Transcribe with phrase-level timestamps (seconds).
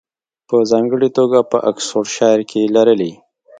[0.47, 3.11] په ځانګړې توګه په اکسفورډشایر کې یې لرلې